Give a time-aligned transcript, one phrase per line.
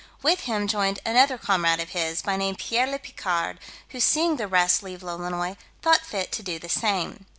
[0.23, 3.59] With him joined another comrade of his, by name Pierre le Picard,
[3.89, 7.27] who seeing the rest leave Lolonois, thought fit to do the same.